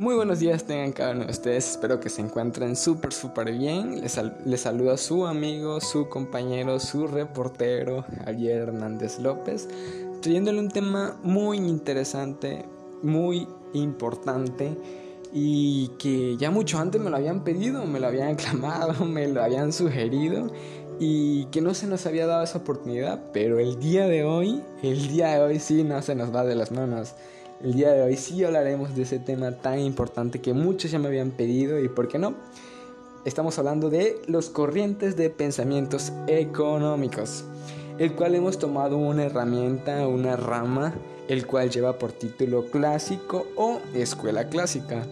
Muy 0.00 0.14
buenos 0.14 0.38
días 0.38 0.62
tengan 0.62 0.92
cada 0.92 1.10
uno 1.10 1.24
de 1.24 1.32
ustedes, 1.32 1.72
espero 1.72 1.98
que 1.98 2.08
se 2.08 2.20
encuentren 2.20 2.76
súper 2.76 3.12
súper 3.12 3.50
bien. 3.50 4.00
Les, 4.00 4.16
les 4.44 4.60
saluda 4.60 4.96
su 4.96 5.26
amigo, 5.26 5.80
su 5.80 6.08
compañero, 6.08 6.78
su 6.78 7.08
reportero, 7.08 8.04
Javier 8.24 8.58
Hernández 8.58 9.18
López, 9.18 9.68
trayéndole 10.22 10.60
un 10.60 10.68
tema 10.68 11.18
muy 11.24 11.56
interesante, 11.56 12.64
muy 13.02 13.48
importante 13.72 14.78
y 15.32 15.88
que 15.98 16.36
ya 16.36 16.52
mucho 16.52 16.78
antes 16.78 17.00
me 17.00 17.10
lo 17.10 17.16
habían 17.16 17.42
pedido, 17.42 17.84
me 17.84 17.98
lo 17.98 18.06
habían 18.06 18.36
clamado, 18.36 19.04
me 19.04 19.26
lo 19.26 19.42
habían 19.42 19.72
sugerido 19.72 20.52
y 21.00 21.46
que 21.46 21.60
no 21.60 21.74
se 21.74 21.88
nos 21.88 22.06
había 22.06 22.28
dado 22.28 22.44
esa 22.44 22.58
oportunidad, 22.58 23.20
pero 23.32 23.58
el 23.58 23.80
día 23.80 24.06
de 24.06 24.22
hoy, 24.22 24.62
el 24.80 25.08
día 25.08 25.30
de 25.30 25.40
hoy 25.40 25.58
sí 25.58 25.82
no 25.82 26.00
se 26.02 26.14
nos 26.14 26.32
va 26.32 26.44
de 26.44 26.54
las 26.54 26.70
manos. 26.70 27.16
El 27.60 27.74
día 27.74 27.90
de 27.90 28.02
hoy 28.02 28.16
sí 28.16 28.44
hablaremos 28.44 28.94
de 28.94 29.02
ese 29.02 29.18
tema 29.18 29.50
tan 29.50 29.80
importante 29.80 30.40
que 30.40 30.52
muchos 30.52 30.92
ya 30.92 31.00
me 31.00 31.08
habían 31.08 31.32
pedido 31.32 31.80
y 31.80 31.88
por 31.88 32.06
qué 32.06 32.16
no. 32.16 32.34
Estamos 33.24 33.58
hablando 33.58 33.90
de 33.90 34.22
los 34.28 34.48
corrientes 34.48 35.16
de 35.16 35.28
pensamientos 35.28 36.12
económicos, 36.28 37.42
el 37.98 38.14
cual 38.14 38.36
hemos 38.36 38.60
tomado 38.60 38.96
una 38.96 39.24
herramienta, 39.24 40.06
una 40.06 40.36
rama, 40.36 40.94
el 41.26 41.48
cual 41.48 41.68
lleva 41.68 41.98
por 41.98 42.12
título 42.12 42.66
clásico 42.70 43.48
o 43.56 43.80
escuela 43.92 44.48
clásica. 44.48 45.04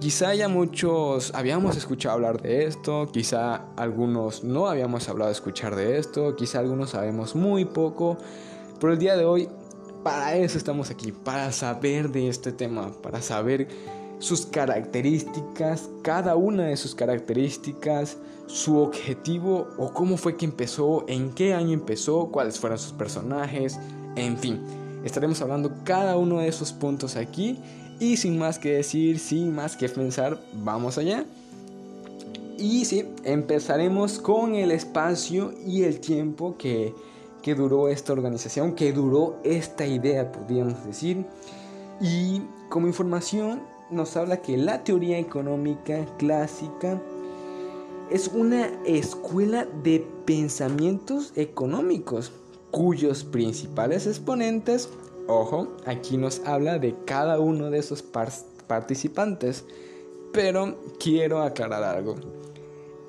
Quizá 0.00 0.34
ya 0.34 0.48
muchos 0.48 1.34
habíamos 1.34 1.76
escuchado 1.76 2.14
hablar 2.14 2.40
de 2.40 2.64
esto, 2.64 3.10
quizá 3.12 3.66
algunos 3.76 4.44
no 4.44 4.66
habíamos 4.66 5.10
hablado 5.10 5.28
de 5.28 5.34
escuchar 5.34 5.76
de 5.76 5.98
esto, 5.98 6.36
quizá 6.36 6.60
algunos 6.60 6.90
sabemos 6.90 7.36
muy 7.36 7.66
poco, 7.66 8.16
pero 8.80 8.94
el 8.94 8.98
día 8.98 9.14
de 9.14 9.26
hoy 9.26 9.48
para 10.02 10.36
eso 10.36 10.58
estamos 10.58 10.90
aquí, 10.90 11.12
para 11.12 11.52
saber 11.52 12.10
de 12.10 12.28
este 12.28 12.52
tema, 12.52 12.92
para 13.02 13.22
saber 13.22 13.68
sus 14.18 14.46
características, 14.46 15.88
cada 16.02 16.36
una 16.36 16.66
de 16.66 16.76
sus 16.76 16.94
características, 16.94 18.16
su 18.46 18.78
objetivo 18.78 19.68
o 19.78 19.92
cómo 19.92 20.16
fue 20.16 20.36
que 20.36 20.44
empezó, 20.44 21.04
en 21.08 21.30
qué 21.32 21.54
año 21.54 21.72
empezó, 21.72 22.28
cuáles 22.30 22.58
fueron 22.58 22.78
sus 22.78 22.92
personajes, 22.92 23.78
en 24.16 24.38
fin. 24.38 24.60
Estaremos 25.04 25.40
hablando 25.42 25.72
cada 25.84 26.16
uno 26.16 26.38
de 26.38 26.48
esos 26.48 26.72
puntos 26.72 27.16
aquí 27.16 27.58
y 27.98 28.16
sin 28.16 28.38
más 28.38 28.58
que 28.58 28.72
decir, 28.74 29.18
sin 29.18 29.54
más 29.54 29.76
que 29.76 29.88
pensar, 29.88 30.40
vamos 30.52 30.98
allá. 30.98 31.24
Y 32.58 32.84
sí, 32.84 33.04
empezaremos 33.24 34.18
con 34.18 34.54
el 34.54 34.70
espacio 34.70 35.52
y 35.66 35.82
el 35.82 35.98
tiempo 35.98 36.56
que 36.56 36.94
que 37.42 37.54
duró 37.54 37.88
esta 37.88 38.12
organización, 38.12 38.74
que 38.74 38.92
duró 38.92 39.36
esta 39.44 39.86
idea, 39.86 40.30
podríamos 40.30 40.84
decir. 40.84 41.26
Y 42.00 42.42
como 42.68 42.86
información 42.86 43.62
nos 43.90 44.16
habla 44.16 44.40
que 44.40 44.56
la 44.56 44.84
teoría 44.84 45.18
económica 45.18 46.06
clásica 46.18 47.00
es 48.10 48.28
una 48.28 48.66
escuela 48.84 49.66
de 49.82 50.06
pensamientos 50.24 51.32
económicos 51.36 52.32
cuyos 52.70 53.24
principales 53.24 54.06
exponentes, 54.06 54.88
ojo, 55.28 55.68
aquí 55.86 56.16
nos 56.16 56.40
habla 56.46 56.78
de 56.78 56.94
cada 57.04 57.38
uno 57.38 57.70
de 57.70 57.78
esos 57.78 58.02
participantes, 58.66 59.64
pero 60.32 60.78
quiero 60.98 61.42
aclarar 61.42 61.84
algo. 61.84 62.16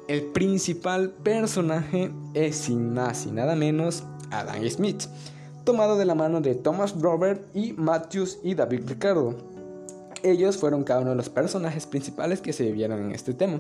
El 0.07 0.23
principal 0.27 1.11
personaje 1.23 2.11
es 2.33 2.57
sin 2.57 2.93
más 2.93 3.25
y 3.25 3.31
nada 3.31 3.55
menos 3.55 4.03
Adam 4.39 4.67
Smith, 4.69 5.03
tomado 5.63 5.97
de 5.97 6.05
la 6.05 6.15
mano 6.15 6.41
de 6.41 6.55
Thomas 6.55 6.99
Robert 6.99 7.43
y 7.53 7.73
Matthews 7.73 8.39
y 8.43 8.55
David 8.55 8.83
Ricardo. 8.87 9.35
Ellos 10.23 10.57
fueron 10.57 10.83
cada 10.83 11.01
uno 11.01 11.11
de 11.11 11.17
los 11.17 11.29
personajes 11.29 11.85
principales 11.85 12.41
que 12.41 12.53
se 12.53 12.71
vieron 12.71 13.01
en 13.03 13.11
este 13.11 13.33
tema. 13.33 13.59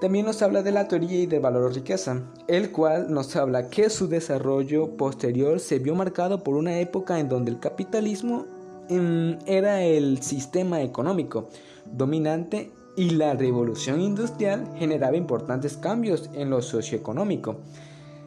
También 0.00 0.26
nos 0.26 0.42
habla 0.42 0.62
de 0.62 0.72
la 0.72 0.88
teoría 0.88 1.20
y 1.20 1.26
del 1.26 1.40
valor 1.40 1.72
riqueza, 1.72 2.20
el 2.48 2.72
cual 2.72 3.12
nos 3.12 3.36
habla 3.36 3.68
que 3.68 3.88
su 3.88 4.08
desarrollo 4.08 4.96
posterior 4.96 5.60
se 5.60 5.78
vio 5.78 5.94
marcado 5.94 6.42
por 6.42 6.56
una 6.56 6.80
época 6.80 7.20
en 7.20 7.28
donde 7.28 7.52
el 7.52 7.60
capitalismo 7.60 8.46
em, 8.88 9.38
era 9.46 9.82
el 9.82 10.20
sistema 10.22 10.82
económico 10.82 11.48
dominante 11.86 12.72
y 12.96 13.10
la 13.10 13.34
revolución 13.34 14.00
industrial 14.00 14.68
generaba 14.76 15.16
importantes 15.16 15.76
cambios 15.76 16.28
en 16.34 16.50
lo 16.50 16.62
socioeconómico. 16.62 17.56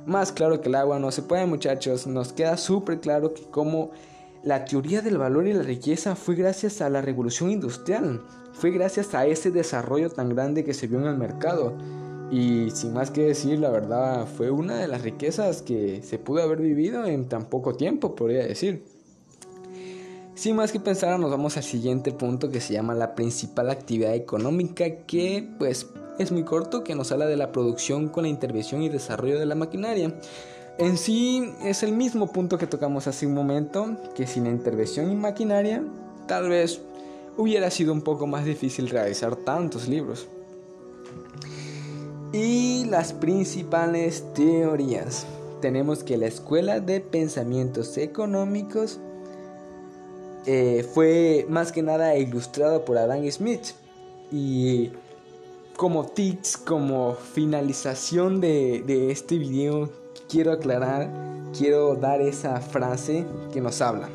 Más 0.06 0.32
claro 0.32 0.62
que 0.62 0.70
el 0.70 0.76
agua 0.76 1.00
no 1.00 1.12
se 1.12 1.24
puede 1.24 1.46
muchachos, 1.48 2.06
nos 2.06 2.32
queda 2.32 2.58
súper 2.58 3.00
claro 3.00 3.34
que 3.34 3.44
como 3.44 3.92
la 4.44 4.66
teoría 4.66 5.02
del 5.02 5.18
valor 5.18 5.48
y 5.48 5.54
la 5.54 5.64
riqueza 5.64 6.16
fue 6.16 6.36
gracias 6.36 6.80
a 6.82 6.90
la 6.90 7.02
revolución 7.02 7.50
industrial, 7.50 8.22
fue 8.54 8.70
gracias 8.70 9.16
a 9.16 9.26
ese 9.26 9.50
desarrollo 9.50 10.12
tan 10.12 10.30
grande 10.30 10.64
que 10.64 10.76
se 10.76 10.86
vio 10.86 11.00
en 11.00 11.06
el 11.06 11.18
mercado. 11.18 11.74
Y 12.30 12.70
sin 12.72 12.94
más 12.94 13.10
que 13.10 13.24
decir, 13.24 13.60
la 13.60 13.72
verdad 13.72 14.28
fue 14.28 14.52
una 14.52 14.78
de 14.78 14.88
las 14.88 15.02
riquezas 15.02 15.64
que 15.64 16.02
se 16.04 16.20
pudo 16.20 16.44
haber 16.44 16.60
vivido 16.60 17.06
en 17.06 17.28
tan 17.28 17.46
poco 17.46 17.74
tiempo, 17.74 18.16
podría 18.16 18.46
decir. 18.46 18.84
Sin 20.36 20.56
más 20.56 20.72
que 20.72 20.80
pensar, 20.80 21.20
nos 21.20 21.32
vamos 21.32 21.58
al 21.58 21.64
siguiente 21.64 22.12
punto 22.12 22.52
que 22.52 22.62
se 22.62 22.74
llama 22.74 22.94
la 22.94 23.16
principal 23.16 23.70
actividad 23.70 24.14
económica 24.14 24.86
que 25.08 25.48
pues 25.58 25.88
es 26.18 26.32
muy 26.32 26.44
corto 26.44 26.84
que 26.84 26.96
nos 26.96 27.12
habla 27.12 27.28
de 27.28 27.38
la 27.38 27.52
producción 27.52 28.10
con 28.10 28.24
la 28.24 28.30
intervención 28.30 28.82
y 28.82 28.90
desarrollo 28.90 29.40
de 29.40 29.46
la 29.46 29.56
maquinaria. 29.56 30.14
En 30.78 30.98
sí 30.98 31.54
es 31.64 31.84
el 31.84 31.94
mismo 31.94 32.32
punto 32.32 32.58
que 32.58 32.68
tocamos 32.68 33.08
hace 33.08 33.26
un 33.26 33.34
momento, 33.34 33.98
que 34.16 34.28
sin 34.28 34.46
la 34.46 34.50
intervención 34.50 35.12
y 35.12 35.16
maquinaria 35.16 35.84
tal 36.28 36.50
vez 36.50 36.82
hubiera 37.38 37.70
sido 37.70 37.94
un 37.94 38.02
poco 38.02 38.28
más 38.28 38.46
difícil 38.46 38.90
realizar 38.90 39.36
tantos 39.36 39.88
libros. 39.88 40.28
Y 42.34 42.86
las 42.86 43.14
principales 43.14 44.26
teorías. 44.34 45.26
Tenemos 45.62 46.04
que 46.04 46.18
la 46.18 46.28
Escuela 46.28 46.80
de 46.80 47.00
Pensamientos 47.00 47.98
Económicos 47.98 49.00
eh, 50.46 50.86
fue 50.94 51.46
más 51.50 51.72
que 51.72 51.82
nada 51.82 52.16
ilustrada 52.18 52.84
por 52.86 52.98
Adam 52.98 53.28
Smith 53.32 53.68
y 54.32 54.92
como 55.76 56.06
tips, 56.06 56.58
como 56.58 57.16
finalización 57.16 58.40
de, 58.40 59.12
este 59.12 59.38
video, 59.38 59.90
quiero 60.30 60.54
aclarar, 60.54 61.12
quiero 61.58 61.96
dar 61.96 62.22
esa 62.22 62.62
frase 62.62 63.26
que 63.52 63.62
nos 63.62 63.82
habla. 63.82 64.10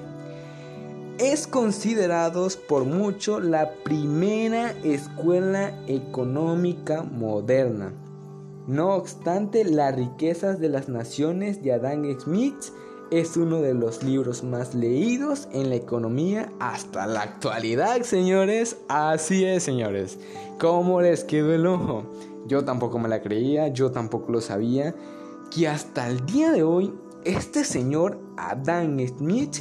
Es 1.18 1.46
considerados 1.46 2.56
por 2.56 2.84
mucho 2.84 3.40
la 3.40 3.72
primera 3.84 4.70
escuela 4.82 5.78
económica 5.86 7.02
moderna. 7.02 7.92
No 8.66 8.94
obstante, 8.94 9.64
las 9.64 9.94
riquezas 9.94 10.60
de 10.60 10.70
las 10.70 10.88
naciones 10.88 11.62
de 11.62 11.72
Adam 11.72 12.04
Smith 12.20 12.56
es 13.10 13.36
uno 13.36 13.60
de 13.60 13.74
los 13.74 14.02
libros 14.02 14.44
más 14.44 14.74
leídos 14.74 15.48
en 15.52 15.68
la 15.68 15.74
economía 15.74 16.52
hasta 16.60 17.06
la 17.06 17.22
actualidad, 17.22 18.02
señores. 18.02 18.76
Así 18.88 19.44
es, 19.44 19.64
señores. 19.64 20.18
¿Cómo 20.58 21.00
les 21.00 21.24
quedó 21.24 21.52
el 21.52 21.66
ojo? 21.66 22.04
Yo 22.46 22.64
tampoco 22.64 22.98
me 22.98 23.08
la 23.08 23.20
creía, 23.20 23.68
yo 23.68 23.90
tampoco 23.90 24.30
lo 24.32 24.40
sabía. 24.40 24.94
Que 25.50 25.66
hasta 25.66 26.08
el 26.08 26.24
día 26.26 26.52
de 26.52 26.62
hoy, 26.62 26.94
este 27.24 27.64
señor 27.64 28.20
Adam 28.36 28.98
Smith 29.06 29.56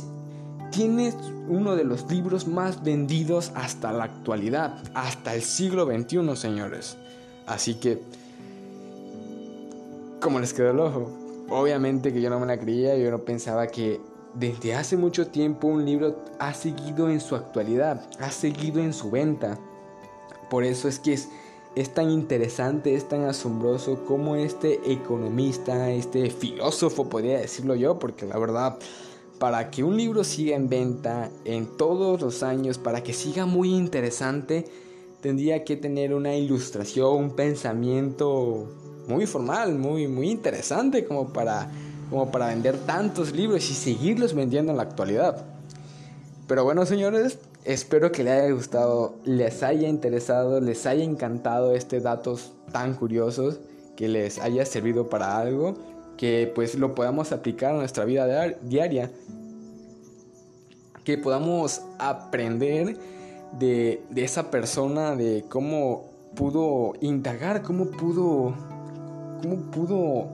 tiene 0.71 1.13
uno 1.47 1.75
de 1.75 1.83
los 1.83 2.09
libros 2.11 2.47
más 2.47 2.83
vendidos 2.83 3.51
hasta 3.55 3.91
la 3.91 4.03
actualidad, 4.03 4.83
hasta 4.93 5.33
el 5.33 5.41
siglo 5.41 5.85
XXI, 5.85 6.35
señores. 6.35 6.97
Así 7.47 7.75
que, 7.75 7.99
¿cómo 10.21 10.39
les 10.39 10.53
quedó 10.53 10.69
el 10.69 10.79
ojo? 10.79 11.19
Obviamente 11.51 12.13
que 12.13 12.21
yo 12.21 12.29
no 12.29 12.39
me 12.39 12.45
la 12.45 12.59
creía, 12.59 12.95
yo 12.97 13.09
no 13.09 13.19
pensaba 13.19 13.67
que 13.67 13.99
desde 14.33 14.75
hace 14.75 14.97
mucho 14.97 15.28
tiempo 15.28 15.67
un 15.67 15.85
libro 15.85 16.23
ha 16.37 16.53
seguido 16.53 17.09
en 17.09 17.19
su 17.19 17.35
actualidad, 17.35 18.07
ha 18.19 18.31
seguido 18.31 18.81
en 18.81 18.93
su 18.93 19.09
venta. 19.09 19.57
Por 20.49 20.63
eso 20.63 20.87
es 20.87 20.99
que 20.99 21.13
es, 21.13 21.29
es 21.75 21.93
tan 21.93 22.11
interesante, 22.11 22.93
es 22.93 23.07
tan 23.07 23.23
asombroso 23.23 24.05
como 24.05 24.35
este 24.35 24.91
economista, 24.91 25.91
este 25.91 26.29
filósofo, 26.29 27.09
podría 27.09 27.40
decirlo 27.40 27.75
yo, 27.75 27.97
porque 27.97 28.25
la 28.25 28.37
verdad, 28.37 28.78
para 29.40 29.72
que 29.72 29.84
un 29.84 29.97
libro 29.97 30.23
siga 30.23 30.55
en 30.55 30.69
venta 30.69 31.31
en 31.45 31.78
todos 31.78 32.22
los 32.22 32.43
años, 32.43 32.78
para 32.78 33.02
que 33.02 33.13
siga 33.13 33.45
muy 33.45 33.73
interesante, 33.73 34.66
tendría 35.21 35.63
que 35.63 35.75
tener 35.75 36.13
una 36.13 36.35
ilustración, 36.35 37.16
un 37.16 37.35
pensamiento 37.35 38.67
muy 39.07 39.25
formal, 39.25 39.75
muy, 39.75 40.07
muy 40.07 40.29
interesante 40.29 41.05
como 41.05 41.29
para, 41.33 41.69
como 42.09 42.31
para 42.31 42.47
vender 42.47 42.77
tantos 42.77 43.33
libros 43.33 43.69
y 43.69 43.73
seguirlos 43.73 44.33
vendiendo 44.33 44.71
en 44.71 44.77
la 44.77 44.83
actualidad. 44.83 45.45
Pero 46.47 46.63
bueno, 46.63 46.85
señores, 46.85 47.39
espero 47.66 48.11
que 48.11 48.23
les 48.23 48.33
haya 48.33 48.51
gustado, 48.51 49.16
les 49.25 49.61
haya 49.63 49.87
interesado, 49.87 50.61
les 50.61 50.85
haya 50.85 51.03
encantado 51.03 51.75
este 51.75 51.99
datos 51.99 52.53
tan 52.71 52.95
curiosos, 52.95 53.59
que 53.95 54.07
les 54.07 54.39
haya 54.39 54.66
servido 54.66 55.09
para 55.09 55.37
algo, 55.37 55.75
que 56.17 56.51
pues 56.53 56.75
lo 56.75 56.95
podamos 56.95 57.31
aplicar 57.31 57.73
a 57.73 57.77
nuestra 57.77 58.05
vida 58.05 58.55
diaria, 58.61 59.11
que 61.03 61.17
podamos 61.17 61.81
aprender 61.97 62.97
de, 63.53 64.03
de 64.09 64.23
esa 64.23 64.51
persona, 64.51 65.16
de 65.16 65.46
cómo 65.49 66.05
pudo 66.35 66.93
indagar, 67.01 67.61
cómo 67.61 67.85
pudo, 67.85 68.53
cómo 69.41 69.55
pudo 69.72 70.28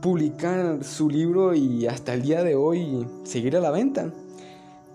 publicar 0.00 0.84
su 0.84 1.10
libro 1.10 1.54
y 1.54 1.86
hasta 1.86 2.14
el 2.14 2.22
día 2.22 2.42
de 2.44 2.54
hoy 2.54 3.06
seguir 3.24 3.56
a 3.56 3.60
la 3.60 3.70
venta. 3.70 4.10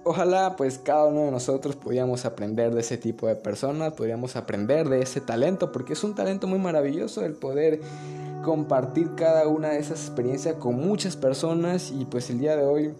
Ojalá 0.05 0.55
pues 0.57 0.79
cada 0.79 1.05
uno 1.05 1.21
de 1.21 1.31
nosotros 1.31 1.75
pudiéramos 1.77 2.25
aprender 2.25 2.73
de 2.73 2.81
ese 2.81 2.97
tipo 2.97 3.27
de 3.27 3.35
personas, 3.35 3.93
podríamos 3.93 4.35
aprender 4.35 4.89
de 4.89 5.01
ese 5.01 5.21
talento, 5.21 5.71
porque 5.71 5.93
es 5.93 6.03
un 6.03 6.13
talento 6.13 6.45
muy 6.45 6.59
maravilloso 6.59 7.23
el 7.23 7.33
poder 7.33 7.79
compartir 8.43 9.15
cada 9.15 9.47
una 9.47 9.69
de 9.69 9.79
esas 9.79 10.01
experiencias 10.01 10.55
con 10.55 10.75
muchas 10.75 11.15
personas 11.15 11.91
y 11.91 12.03
pues 12.03 12.29
el 12.29 12.39
día 12.39 12.57
de 12.57 12.65
hoy 12.65 12.93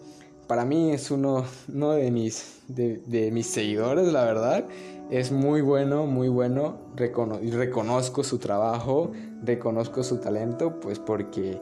para 0.46 0.64
mí 0.64 0.90
es 0.92 1.10
uno, 1.10 1.44
de, 1.68 2.10
mis, 2.10 3.46
seguidores, 3.46 4.12
la 4.12 4.24
verdad. 4.24 4.64
Es 5.10 5.32
muy 5.32 5.60
bueno, 5.60 6.06
muy 6.06 6.28
bueno. 6.28 6.78
reconozco 6.96 8.24
su 8.24 8.38
trabajo, 8.38 9.12
reconozco 9.42 10.02
su 10.02 10.18
talento, 10.18 10.80
pues 10.80 10.98
porque 10.98 11.60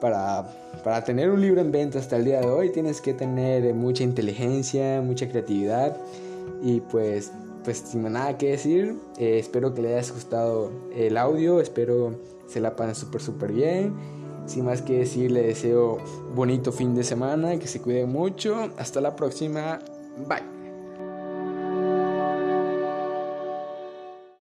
para, 0.00 0.48
tener 1.04 1.30
un 1.30 1.40
libro 1.40 1.60
en 1.60 1.72
venta 1.72 1.98
hasta 1.98 2.16
el 2.16 2.24
día 2.24 2.40
de 2.40 2.46
hoy 2.46 2.70
tienes 2.70 3.00
que 3.00 3.14
tener 3.14 3.74
mucha 3.74 4.04
inteligencia, 4.04 5.00
mucha 5.02 5.28
creatividad 5.28 5.96
y 6.62 6.80
pues 6.80 7.32
pues 7.64 7.78
sin 7.78 8.10
nada 8.10 8.38
que 8.38 8.52
decir, 8.52 8.96
eh, 9.18 9.38
espero 9.38 9.74
que 9.74 9.82
les 9.82 9.98
haya 9.98 10.14
gustado 10.14 10.70
el 10.94 11.18
audio, 11.18 11.60
espero 11.60 12.14
se 12.46 12.60
la 12.60 12.76
pasen 12.76 12.94
súper 12.94 13.20
súper 13.20 13.52
bien. 13.52 13.92
Sin 14.48 14.64
más 14.64 14.80
que 14.82 15.00
decir, 15.00 15.30
le 15.30 15.42
deseo 15.42 15.98
bonito 16.34 16.72
fin 16.72 16.94
de 16.94 17.04
semana, 17.04 17.58
que 17.58 17.68
se 17.68 17.80
cuide 17.80 18.06
mucho. 18.06 18.70
Hasta 18.78 19.00
la 19.00 19.14
próxima. 19.14 19.78
Bye. 20.26 20.57